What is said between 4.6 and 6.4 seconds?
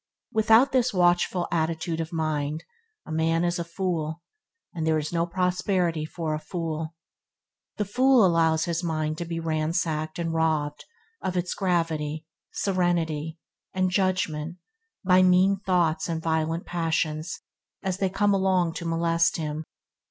and there is no prosperity for a